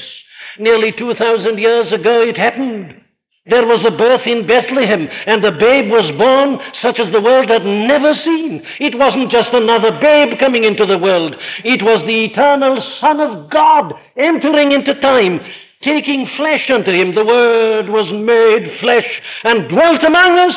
[0.60, 3.02] Nearly 2,000 years ago, it happened.
[3.50, 7.50] There was a birth in Bethlehem, and a babe was born such as the world
[7.50, 8.62] had never seen.
[8.80, 11.34] It wasn't just another babe coming into the world,
[11.64, 15.40] it was the eternal Son of God entering into time
[15.86, 17.16] taking flesh unto him.
[17.16, 19.08] The Word was made flesh
[19.44, 20.56] and dwelt among us.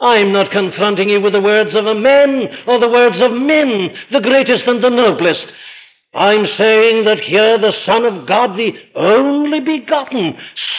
[0.00, 3.88] I'm not confronting you with the words of a man or the words of men,
[4.12, 5.46] the greatest and the noblest.
[6.14, 10.34] I'm saying that here the Son of God, the only begotten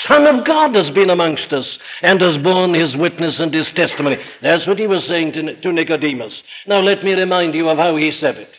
[0.08, 1.66] Son of God, has been amongst us
[2.02, 4.16] and has borne his witness and his testimony.
[4.42, 6.32] That's what he was saying to, to Nicodemus.
[6.68, 8.50] Now let me remind you of how he said it.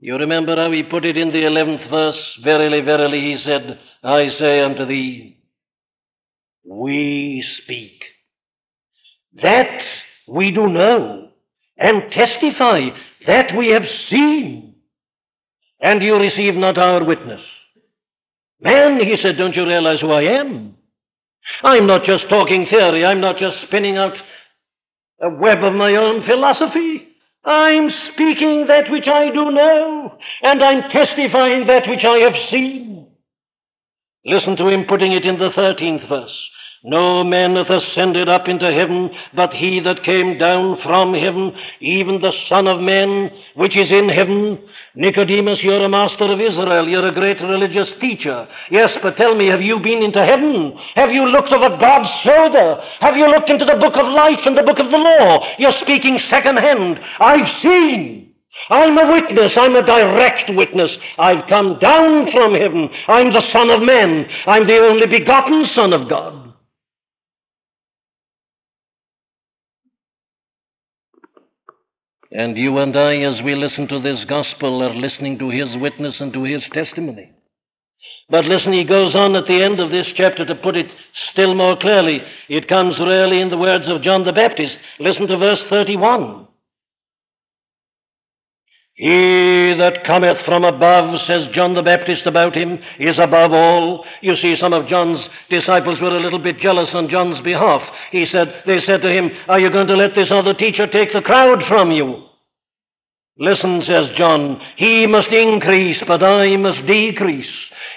[0.00, 2.18] You remember how he put it in the eleventh verse?
[2.44, 5.38] Verily, verily, he said, I say unto thee,
[6.64, 8.02] we speak.
[9.42, 9.80] That
[10.28, 11.30] we do know,
[11.78, 12.80] and testify
[13.26, 14.74] that we have seen,
[15.80, 17.40] and you receive not our witness.
[18.60, 20.76] Man, he said, don't you realize who I am?
[21.62, 24.14] I'm not just talking theory, I'm not just spinning out
[25.20, 27.08] a web of my own philosophy.
[27.44, 33.06] I'm speaking that which I do know, and I'm testifying that which I have seen.
[34.24, 36.36] Listen to him putting it in the 13th verse.
[36.84, 41.50] No man hath ascended up into heaven, but he that came down from heaven,
[41.80, 44.62] even the Son of Man, which is in heaven.
[44.94, 46.88] Nicodemus, you're a master of Israel.
[46.88, 48.46] You're a great religious teacher.
[48.70, 50.72] Yes, but tell me, have you been into heaven?
[50.94, 52.76] Have you looked over God's shoulder?
[53.00, 55.44] Have you looked into the book of life and the book of the law?
[55.58, 57.00] You're speaking secondhand.
[57.18, 58.34] I've seen.
[58.70, 59.50] I'm a witness.
[59.56, 60.90] I'm a direct witness.
[61.18, 62.88] I've come down from heaven.
[63.08, 64.26] I'm the Son of Man.
[64.46, 66.37] I'm the only begotten Son of God.
[72.30, 76.14] And you and I, as we listen to this gospel, are listening to his witness
[76.20, 77.32] and to his testimony.
[78.30, 80.86] But listen, he goes on at the end of this chapter to put it
[81.32, 82.20] still more clearly.
[82.48, 84.74] It comes really in the words of John the Baptist.
[85.00, 86.47] Listen to verse 31.
[88.98, 94.04] He that cometh from above, says John the Baptist about him, is above all.
[94.22, 97.80] You see, some of John's disciples were a little bit jealous on John's behalf.
[98.10, 101.12] He said, they said to him, Are you going to let this other teacher take
[101.12, 102.24] the crowd from you?
[103.38, 107.46] Listen, says John, he must increase, but I must decrease.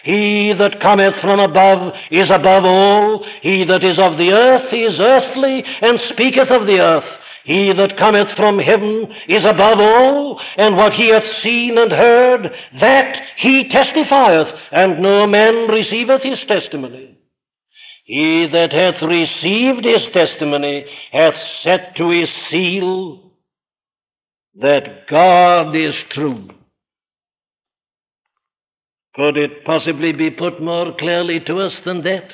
[0.04, 3.26] He that cometh from above is above all.
[3.42, 7.21] He that is of the earth is earthly, and speaketh of the earth.
[7.46, 12.48] He that cometh from heaven is above all, and what he hath seen and heard,
[12.80, 17.18] that he testifieth, and no man receiveth his testimony.
[18.06, 21.34] He that hath received his testimony hath
[21.66, 23.32] set to his seal
[24.56, 26.50] that God is true.
[29.16, 32.30] Could it possibly be put more clearly to us than that?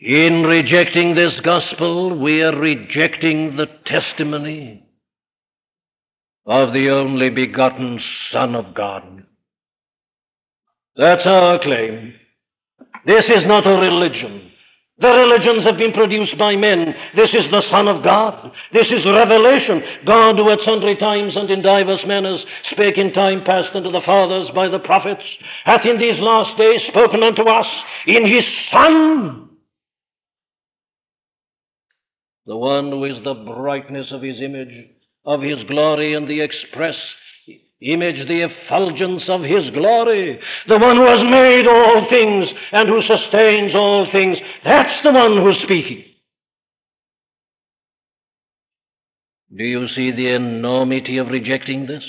[0.00, 4.84] In rejecting this gospel, we are rejecting the testimony
[6.46, 8.00] of the only begotten
[8.32, 9.24] Son of God.
[10.96, 12.14] That's our claim.
[13.06, 14.50] This is not a religion.
[14.98, 16.94] The religions have been produced by men.
[17.16, 18.52] This is the Son of God.
[18.72, 19.82] This is revelation.
[20.06, 24.02] God, who at sundry times and in divers manners spake in time past unto the
[24.04, 25.22] fathers by the prophets,
[25.64, 27.66] hath in these last days spoken unto us
[28.06, 29.44] in his Son
[32.46, 34.90] the one who is the brightness of his image,
[35.24, 36.96] of his glory, and the express
[37.80, 40.38] image, the effulgence of his glory,
[40.68, 44.38] the one who has made all things and who sustains all things.
[44.64, 46.04] That's the one who's speaking.
[49.56, 52.02] Do you see the enormity of rejecting this?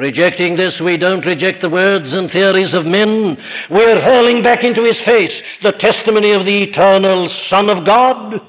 [0.00, 3.36] Rejecting this, we don't reject the words and theories of men.
[3.70, 5.30] We're hurling back into his face
[5.62, 8.40] the testimony of the eternal Son of God.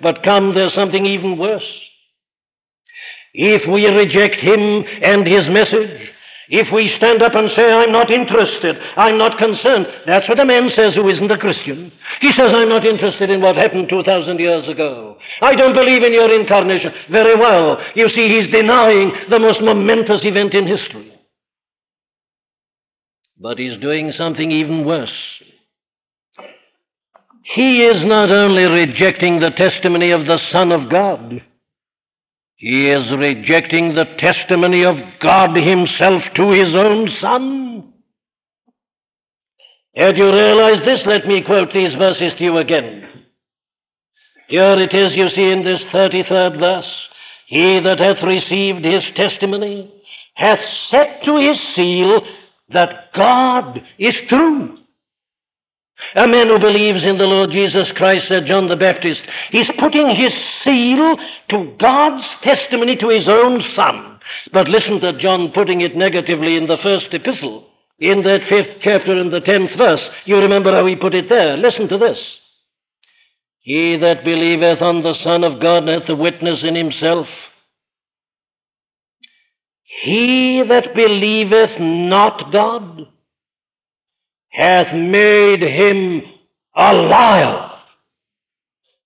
[0.00, 1.66] But come, there's something even worse.
[3.34, 6.10] If we reject him and his message,
[6.48, 10.44] if we stand up and say, I'm not interested, I'm not concerned, that's what a
[10.44, 11.90] man says who isn't a Christian.
[12.20, 15.16] He says, I'm not interested in what happened 2,000 years ago.
[15.42, 16.92] I don't believe in your incarnation.
[17.10, 17.78] Very well.
[17.94, 21.12] You see, he's denying the most momentous event in history.
[23.38, 25.10] But he's doing something even worse.
[27.54, 31.42] He is not only rejecting the testimony of the Son of God,
[32.56, 37.92] he is rejecting the testimony of God Himself to His own Son.
[39.94, 43.04] Had you realized this, let me quote these verses to you again.
[44.48, 46.92] Here it is, you see, in this 33rd verse.
[47.46, 49.92] He that hath received his testimony
[50.34, 50.58] hath
[50.90, 52.20] set to his seal
[52.70, 54.78] that God is true.
[56.16, 59.20] A man who believes in the Lord Jesus Christ, said John the Baptist,
[59.52, 60.32] is putting his
[60.64, 61.14] seal
[61.50, 64.18] to God's testimony to his own Son.
[64.50, 67.66] But listen to John putting it negatively in the first epistle,
[67.98, 70.00] in that fifth chapter in the tenth verse.
[70.24, 71.58] You remember how he put it there.
[71.58, 72.18] Listen to this.
[73.60, 77.26] He that believeth on the Son of God hath a witness in himself.
[80.04, 83.06] He that believeth not God
[84.56, 86.22] hath made him
[86.74, 87.70] a liar,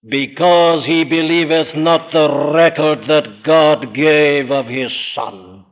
[0.09, 5.65] because he believeth not the record that God gave of his Son.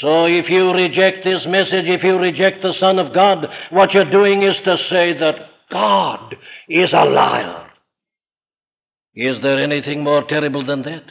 [0.00, 4.10] So if you reject this message, if you reject the Son of God, what you're
[4.10, 5.36] doing is to say that
[5.70, 6.34] God
[6.68, 7.70] is a liar.
[9.14, 11.04] Is there anything more terrible than that?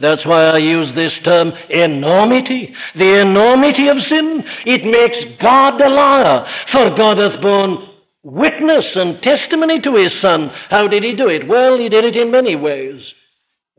[0.00, 2.74] That's why I use this term enormity.
[2.98, 4.42] The enormity of sin.
[4.66, 6.46] It makes God a liar.
[6.72, 7.88] For God hath borne
[8.22, 10.50] witness and testimony to his Son.
[10.70, 11.46] How did he do it?
[11.46, 13.00] Well, he did it in many ways.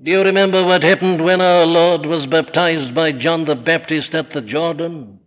[0.02, 4.34] Do you remember what happened when our Lord was baptized by John the Baptist at
[4.34, 5.20] the Jordan?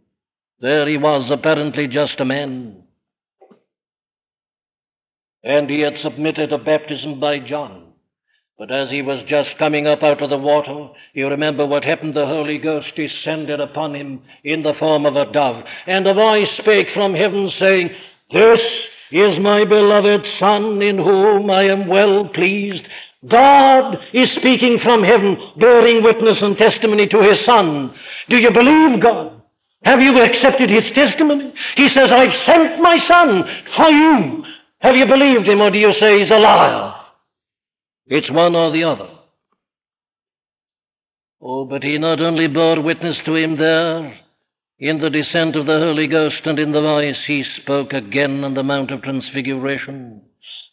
[0.61, 2.83] There he was, apparently just a man.
[5.43, 7.88] And he had submitted to baptism by John.
[8.59, 12.15] But as he was just coming up out of the water, you remember what happened?
[12.15, 15.63] The Holy Ghost descended upon him in the form of a dove.
[15.87, 17.91] And a voice spake from heaven, saying,
[18.33, 18.59] This
[19.13, 22.83] is my beloved Son, in whom I am well pleased.
[23.31, 27.95] God is speaking from heaven, bearing witness and testimony to his Son.
[28.29, 29.41] Do you believe God?
[29.85, 31.55] Have you accepted his testimony?
[31.77, 33.45] He says, I've sent my Son
[33.77, 34.43] for you.
[34.81, 36.98] Have you believed him, or do you say he's a liar?
[38.09, 39.09] It's one or the other.
[41.41, 44.19] Oh, but he not only bore witness to him there,
[44.79, 48.55] in the descent of the Holy Ghost and in the voice, he spoke again on
[48.55, 50.23] the Mount of Transfiguration.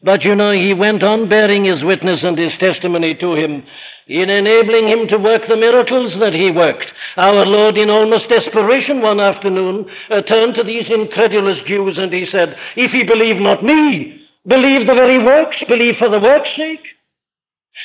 [0.02, 3.64] But you know, he went on bearing his witness and his testimony to him
[4.08, 6.86] in enabling him to work the miracles that he worked.
[7.18, 12.28] Our Lord, in almost desperation one afternoon, uh, turned to these incredulous Jews and he
[12.32, 16.95] said, If ye believe not me, believe the very works, believe for the work's sake.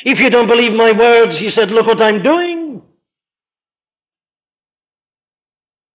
[0.05, 2.82] If you don't believe my words, he said, look what I'm doing.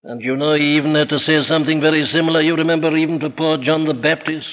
[0.03, 2.41] And you know, he even had to say something very similar.
[2.41, 4.45] You remember even to poor John the Baptist,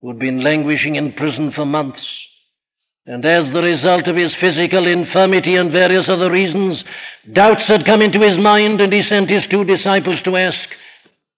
[0.00, 2.00] who had been languishing in prison for months.
[3.04, 6.82] And as the result of his physical infirmity and various other reasons,
[7.32, 10.58] doubts had come into his mind, and he sent his two disciples to ask,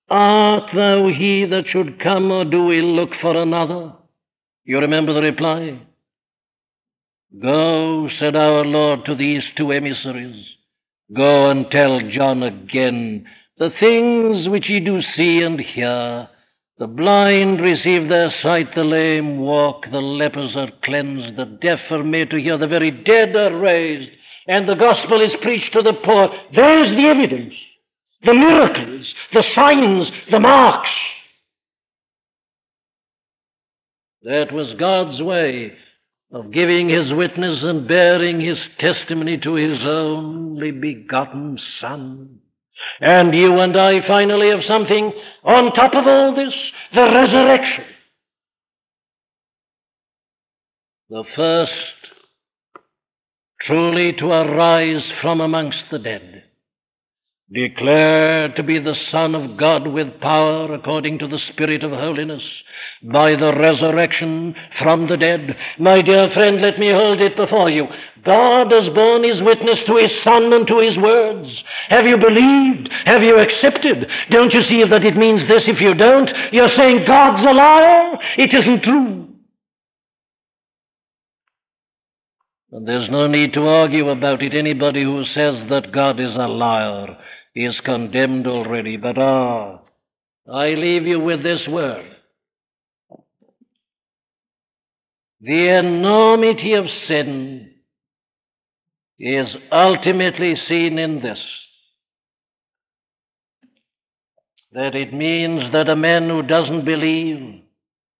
[0.08, 3.92] Art thou he that should come, or do we look for another?
[4.64, 5.80] You remember the reply?
[7.36, 10.46] Go, said our Lord to these two emissaries,
[11.14, 13.26] go and tell John again
[13.58, 16.28] the things which ye do see and hear.
[16.78, 22.02] The blind receive their sight, the lame walk, the lepers are cleansed, the deaf are
[22.02, 24.10] made to hear, the very dead are raised,
[24.46, 26.30] and the gospel is preached to the poor.
[26.54, 27.52] There's the evidence,
[28.22, 30.88] the miracles, the signs, the marks.
[34.22, 35.72] That was God's way
[36.30, 42.40] of giving his witness and bearing his testimony to his only begotten Son.
[43.00, 45.12] And you and I finally have something
[45.44, 46.54] on top of all this
[46.94, 47.84] the resurrection.
[51.10, 51.72] The first
[53.62, 56.44] truly to arise from amongst the dead.
[57.50, 62.42] declared to be the Son of God with power according to the Spirit of holiness,
[63.02, 65.56] by the resurrection from the dead.
[65.78, 67.86] My dear friend, let me hold it before you.
[68.24, 71.48] God has borne his witness to his Son and to his words.
[71.88, 72.88] Have you believed?
[73.06, 74.06] Have you accepted?
[74.30, 76.28] Don't you see that it means this if you don't?
[76.52, 78.18] You're saying God's a liar?
[78.36, 79.28] It isn't true.
[82.70, 84.54] And there's no need to argue about it.
[84.54, 87.16] Anybody who says that God is a liar
[87.54, 88.96] is condemned already.
[88.96, 89.80] But ah,
[90.52, 92.17] I leave you with this word.
[95.40, 97.70] The enormity of sin
[99.20, 101.38] is ultimately seen in this
[104.72, 107.62] that it means that a man who doesn't believe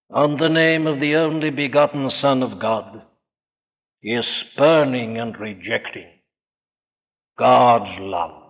[0.09, 3.03] on the name of the only begotten Son of God
[4.01, 6.09] is spurning and rejecting
[7.37, 8.43] God's love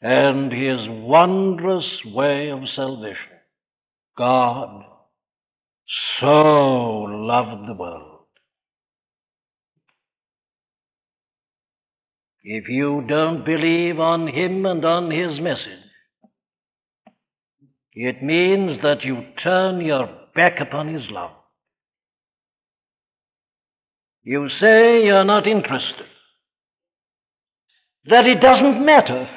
[0.00, 3.38] and his wondrous way of salvation.
[4.16, 4.84] God
[6.20, 8.26] so loved the world.
[12.42, 15.84] If you don't believe on him and on his message,
[17.92, 21.32] it means that you turn your back upon his love.
[24.22, 26.06] You say you're not interested,
[28.06, 29.28] that it doesn't matter,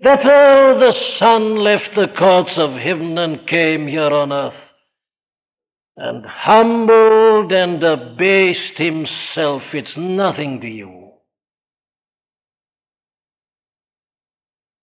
[0.00, 4.54] that oh, the Son left the courts of heaven and came here on earth
[5.96, 9.62] and humbled and abased himself.
[9.72, 11.10] It's nothing to you.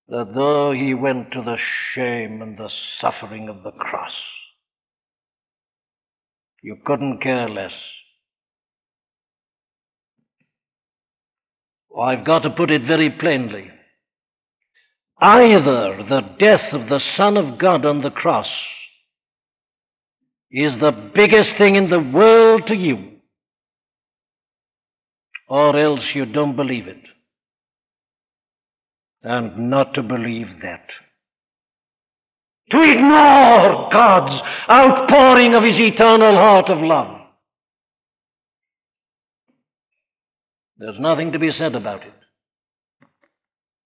[0.08, 1.58] That though he went to the
[1.94, 4.12] shame and the suffering of the cross,
[6.62, 7.72] you couldn't care less.
[12.00, 13.70] I've got to put it very plainly.
[15.22, 18.48] Either the death of the Son of God on the cross
[20.50, 23.20] is the biggest thing in the world to you,
[25.48, 27.02] or else you don't believe it.
[29.24, 30.88] And not to believe that.
[32.72, 34.42] To ignore God's
[34.72, 37.18] outpouring of His eternal heart of love.
[40.78, 42.14] There's nothing to be said about it,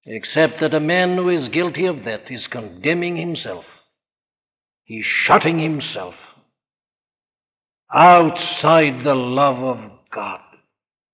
[0.06, 3.66] except that a man who is guilty of that is condemning himself.
[4.84, 6.14] He's shutting himself
[7.94, 10.42] outside the love of God,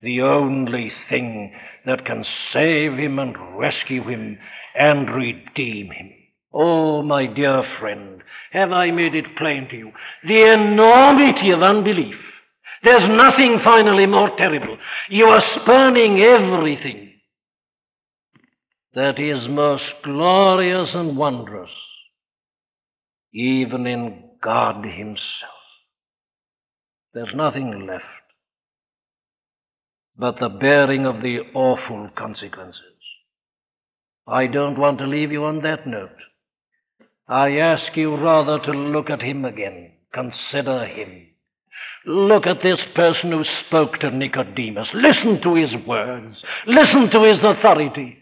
[0.02, 1.54] the only thing
[1.86, 4.38] that can save him and rescue him
[4.76, 6.12] and redeem him.
[6.54, 8.22] Oh, my dear friend,
[8.52, 9.92] have I made it plain to you?
[10.28, 12.16] The enormity of unbelief
[12.84, 14.78] there's nothing finally more terrible.
[15.10, 17.01] You are spurning everything
[18.94, 21.70] that is most glorious and wondrous,
[23.34, 25.18] even in God Himself.
[27.14, 28.06] There's nothing left
[30.22, 32.78] but the bearing of the awful consequences.
[34.28, 36.10] I don't want to leave you on that note.
[37.28, 41.28] I ask you rather to look at Him again, consider Him.
[42.06, 44.88] Look at this person who spoke to Nicodemus.
[44.94, 46.36] Listen to his words.
[46.68, 48.18] Listen to his authority.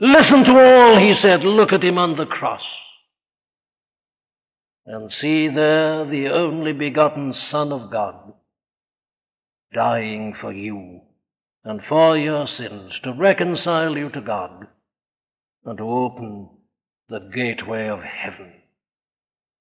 [0.00, 1.42] Listen to all he said.
[1.42, 2.62] Look at him on the cross.
[4.86, 8.32] And see there the only begotten Son of God
[9.74, 11.00] dying for you
[11.64, 14.66] and for your sins to reconcile you to God
[15.64, 16.48] and to open
[17.08, 18.52] the gateway of heaven.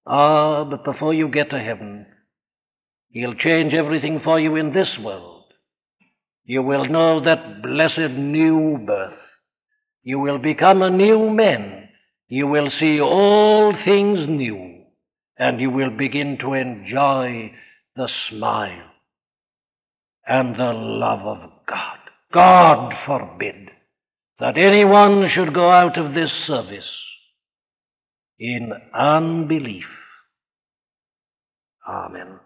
[0.05, 2.05] Ah, but before you get to heaven,
[3.09, 5.45] He'll change everything for you in this world.
[6.45, 9.26] You will know that blessed new birth.
[10.07, 11.89] You will become a new man.
[12.29, 14.85] You will see all things new.
[15.37, 17.51] And you will begin to enjoy
[17.97, 18.89] the smile
[20.25, 21.97] and the love of God.
[22.33, 23.69] God forbid
[24.39, 26.89] that anyone should go out of this service
[28.39, 29.83] in unbelief.
[31.85, 32.39] Amen.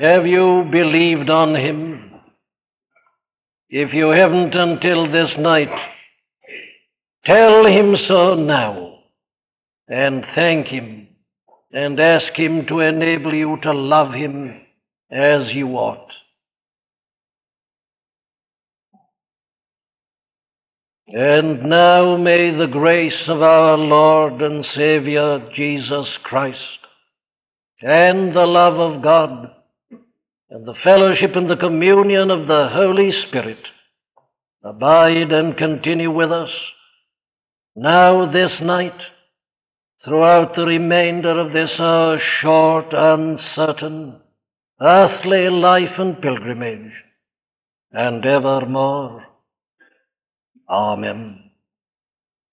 [0.00, 2.07] Have you believed on him?
[3.70, 5.68] If you haven't until this night,
[7.26, 9.00] tell him so now
[9.88, 11.08] and thank him
[11.72, 14.62] and ask him to enable you to love him
[15.10, 16.10] as you ought.
[21.08, 26.58] And now may the grace of our Lord and Savior Jesus Christ
[27.80, 29.54] and the love of God
[30.50, 33.58] and the fellowship and the communion of the Holy Spirit
[34.64, 36.50] abide and continue with us
[37.80, 38.98] now this night,
[40.04, 44.20] throughout the remainder of this our short, uncertain,
[44.80, 46.90] earthly life and pilgrimage,
[47.92, 49.24] and evermore.
[50.68, 51.47] Amen.